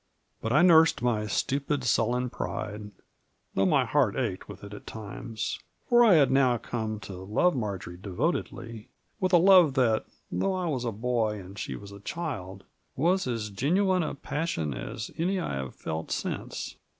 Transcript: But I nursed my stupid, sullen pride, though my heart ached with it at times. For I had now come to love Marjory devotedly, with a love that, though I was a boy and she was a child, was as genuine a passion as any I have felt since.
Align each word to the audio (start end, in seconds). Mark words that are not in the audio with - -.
But 0.41 0.51
I 0.51 0.63
nursed 0.63 1.03
my 1.03 1.27
stupid, 1.27 1.83
sullen 1.83 2.31
pride, 2.31 2.89
though 3.53 3.67
my 3.67 3.85
heart 3.85 4.15
ached 4.15 4.49
with 4.49 4.63
it 4.63 4.73
at 4.73 4.87
times. 4.87 5.59
For 5.87 6.03
I 6.03 6.15
had 6.15 6.31
now 6.31 6.57
come 6.57 6.99
to 7.01 7.13
love 7.17 7.55
Marjory 7.55 7.97
devotedly, 7.97 8.89
with 9.19 9.31
a 9.31 9.37
love 9.37 9.75
that, 9.75 10.07
though 10.31 10.55
I 10.55 10.65
was 10.65 10.85
a 10.85 10.91
boy 10.91 11.39
and 11.39 11.55
she 11.59 11.75
was 11.75 11.91
a 11.91 11.99
child, 11.99 12.63
was 12.95 13.27
as 13.27 13.51
genuine 13.51 14.01
a 14.01 14.15
passion 14.15 14.73
as 14.73 15.11
any 15.19 15.39
I 15.39 15.53
have 15.57 15.75
felt 15.75 16.09
since. 16.09 16.77